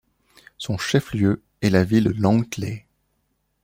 [0.57, 2.87] Son chef-lieu est la ville de Lawngtlai.